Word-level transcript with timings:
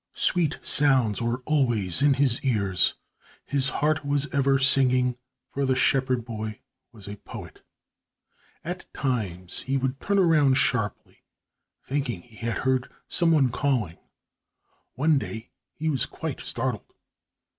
Sweet 0.15 0.57
sounds 0.63 1.21
were 1.21 1.43
always 1.45 2.01
in 2.01 2.15
his 2.15 2.41
ears, 2.41 2.95
his 3.45 3.69
heart 3.69 4.03
was 4.03 4.25
ever 4.33 4.57
singing, 4.57 5.15
for 5.51 5.63
the 5.63 5.75
shepherd 5.75 6.25
boy 6.25 6.59
was 6.91 7.07
a 7.07 7.17
poet. 7.17 7.61
At 8.63 8.91
times 8.95 9.59
he 9.59 9.77
would 9.77 9.99
turn 10.01 10.17
around 10.17 10.55
sharply, 10.55 11.21
thinking 11.83 12.23
he 12.23 12.37
had 12.37 12.61
heard 12.65 12.91
some 13.09 13.29
one 13.29 13.51
calling. 13.51 13.99
One 14.95 15.19
day 15.19 15.51
he 15.75 15.87
was 15.87 16.07
quite 16.07 16.39
startled. 16.41 16.95